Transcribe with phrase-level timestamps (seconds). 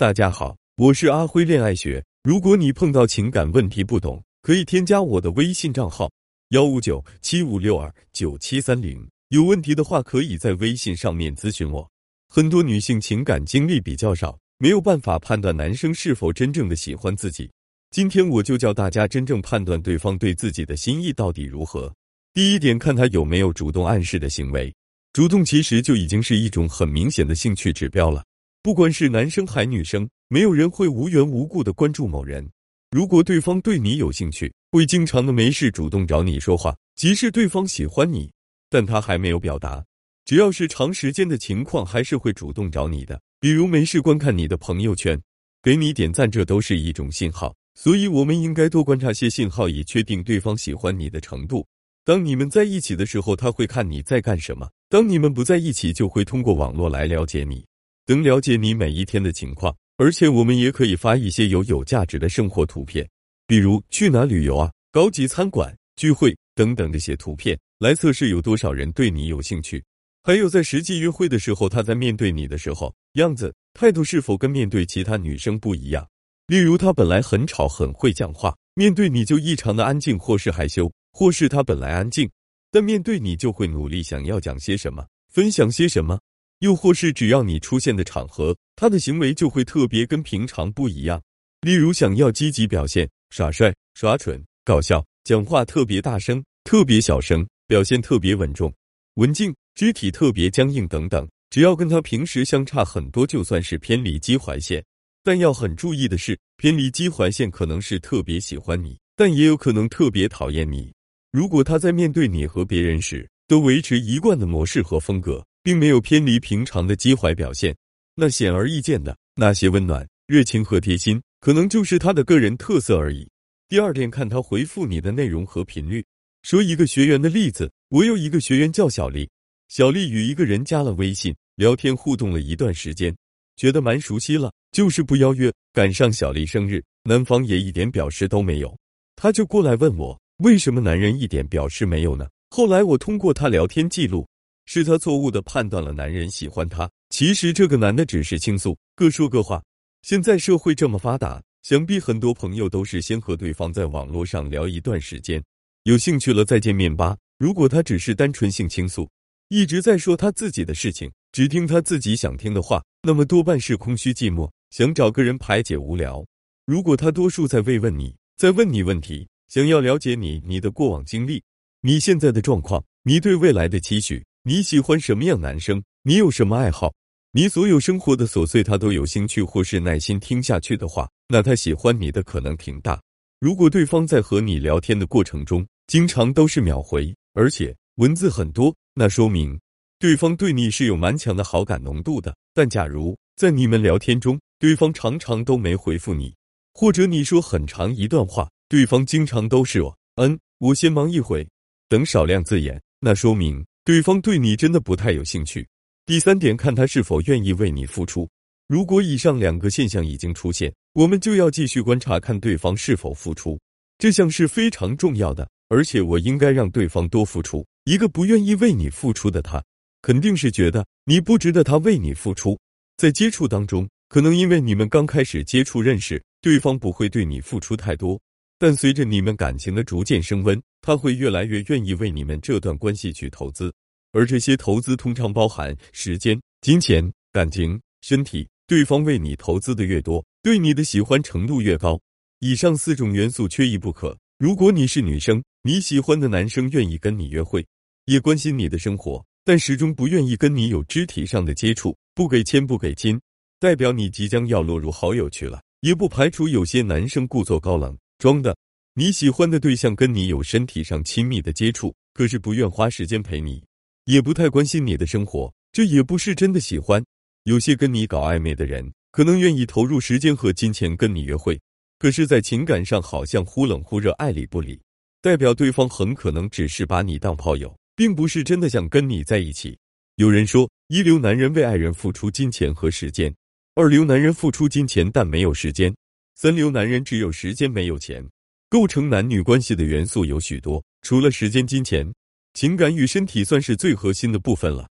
[0.00, 2.02] 大家好，我是阿辉恋爱学。
[2.22, 6.10] 如果你碰到情感问题不懂，可以添加我的微信账号
[6.52, 9.06] 幺五九七五六二九七三零。
[9.28, 11.86] 有问题的话，可以在微信上面咨询我。
[12.30, 17.50] 很多女性情感经历比较少，没有办法判断男生是否真正的喜欢自己。
[17.90, 21.94] 今天我就教大家真正判断对方对自己的心意到底如何。
[22.32, 24.74] 第一点，看他有没有主动暗示的行为。
[25.12, 28.24] 主动其实就已经是一种很明显的兴趣指标了。
[28.62, 32.46] 不管是男生还女生，没有人会无缘无故的关注某人。
[32.90, 38.30] 如果对方对你有兴趣，会经常的没事主动找你说话，即使对方喜欢你，
[38.68, 39.82] 但他还没有表达，
[40.26, 43.18] 只要是长时间的情况，还是会主动找你的。
[43.40, 45.18] 比如没事观看你的朋友圈，
[45.62, 47.54] 给你点赞，这都是一种信号。
[47.74, 51.66] 所以，我们应该多观察些信号，以确定对方喜欢你的程度。
[52.04, 57.64] 当你们在一起的时候，他会看你在干什么；当你们不在一起，就会通过网络来了解你。
[58.06, 63.08] 能了解你每一天的情况，而且我们也可以发一些有有价值的生活图片，
[63.46, 69.82] 比如去哪旅游啊、高级餐馆、聚会等等这些图片，来测试有多少人对你有兴趣。
[70.22, 76.06] 还有在实际约会的时候，他在面对你的时候，样子态度是否跟面对其他女生不一样？
[76.46, 82.28] 例如他本来很吵很会讲话，面对你就异常的安静或是害羞，或是他本来安静，
[82.70, 86.20] 但面对你就会努力想要讲些什么，分享些什么。
[86.60, 91.20] 又或是只要你出现的场合，他的行为就会特别跟平常不一样。
[91.62, 98.72] 例如想要积极表现、耍帅、耍蠢、搞笑，讲话特别大声、特别小声，表现特别稳重、
[99.14, 101.28] 文静，肢体特别僵硬等等。
[101.48, 104.84] 只要跟他平时相差很多，就算是偏离基怀线。
[105.22, 110.92] 但要很注意的是，偏离基怀线可能是特别喜欢你，但也有可能特别讨厌你。
[111.32, 115.44] 如果他在面对你和别人时都维持一贯的模式和风格。
[115.70, 117.72] 并没有偏离平常的机怀表现，
[118.16, 123.24] 那显而易见的那些温暖、热情和贴心，可能就是他的个人特色而已。
[123.68, 126.04] 第二天，看他回复你的内容和频率。
[126.42, 129.30] 说一个学员的例子，我有一个学员叫小丽，
[129.68, 133.16] 小丽与一个人加了微信，聊天互动了一段时间，
[133.54, 135.52] 觉得蛮熟悉了，就是不邀约。
[135.72, 138.76] 赶上小丽生日，男方也一点表示都没有，
[139.14, 142.26] 他就过来问我，为什么男人一点表示没有呢？
[142.48, 144.26] 后来我通过他聊天记录。
[144.72, 149.60] 是他错误的判断了男人喜欢他，其实这个男的只是倾诉，各说各话。
[150.02, 155.42] 现在社会这么发达，想必很多朋友都是先和对方在网络上聊一段时间，
[155.82, 157.18] 有兴趣了再见面吧。
[157.36, 159.10] 如果他只是单纯性倾诉，
[159.48, 166.24] 一直在说他自己的事情，只听他自己想听的话，那么多半是空虚寂寞，想找个人排解无聊。
[166.64, 171.42] 如果他多数在慰问你，在问你问题，想要了解你你的过往经历，
[171.80, 174.24] 你现在的状况，你对未来的期许。
[174.42, 175.82] 你喜欢什么样男生？
[176.02, 176.90] 你有什么爱好？
[177.32, 182.98] 你所有生活的琐碎，他都有兴趣或是耐心听下去的话，那他喜欢你的可能挺大。
[183.38, 189.60] 如果对方在和你聊天的过程中，经常都是秒回，而且文字很多，那说明
[189.98, 192.34] 对方对你是有蛮强的好感浓度的。
[192.54, 196.34] 但假如在你们聊天中，对方常常都没回复你，
[196.72, 201.46] 或者你说很长一段话，对方经常都是我嗯，我先忙一会
[201.90, 203.62] 等少量字眼，那说明。
[203.84, 205.66] 对方对你真的不太有兴趣。
[206.04, 208.28] 第三点，看他是否愿意为你付出。
[208.66, 213.58] 如果以上两个现象已经出现，我们就要继续观察，看对方是否付出。
[213.98, 217.66] 这项是非常重要的，而且我应该让对方多付出。
[217.84, 219.62] 一个不愿意为你付出的他，
[220.02, 222.58] 肯定是觉得你不值得他为你付出。
[222.96, 228.20] 在接触当中，可能因为你们刚开始接触认识，对方不会对你付出太多。
[228.58, 233.72] 但随着你们感情的逐渐升温，他会越来越愿意为你们这段关系去投资，
[234.12, 238.48] 而这些投资通常包含时间、金钱、感情、身体。
[238.66, 242.00] 对方为你投资的越多，对你的喜欢程度越高。
[242.38, 244.16] 以上四种元素缺一不可。
[244.38, 247.66] 如果你是女生，你喜欢的男生愿意跟你约会，
[248.04, 253.20] 也关心你的生活，但始终不愿意跟你有肢体上的接触，不给钱不给金，
[253.58, 255.60] 代表你即将要落入好友去了。
[255.80, 257.98] 也不排除有些男生故作高冷。
[258.18, 258.56] 装的，
[258.94, 263.62] 你喜欢的对象跟你有身体上亲密的接触，可是不愿花时间陪你，
[264.06, 267.02] 也不太关心你的生活，这也不是真的喜欢。
[267.44, 271.58] 有些跟你搞暧昧的人，可能愿意投入时间和金钱跟你约会，
[272.00, 274.80] 可是，在情感上好像忽冷忽热、爱理不理，
[275.22, 279.78] 代表对方很可能只是把你当炮友，并不是真的想跟你在一起。
[280.16, 283.32] 有人说，一流男人为爱人付出金钱和时间，
[283.76, 285.94] 二流男人付出金钱但没有时间。
[286.34, 288.26] 三流男人只有时间没有钱，
[288.70, 292.08] 构成男女关系的元素有许多，除了时间、金钱，
[292.54, 294.88] 情感与身体算是最核心的部分了。